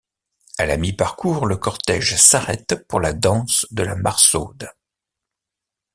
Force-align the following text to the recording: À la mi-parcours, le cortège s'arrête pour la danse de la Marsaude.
À 0.57 0.65
la 0.65 0.77
mi-parcours, 0.77 1.45
le 1.45 1.57
cortège 1.57 2.15
s'arrête 2.15 2.73
pour 2.87 2.99
la 3.01 3.13
danse 3.13 3.67
de 3.69 3.83
la 3.83 3.93
Marsaude. 3.95 4.67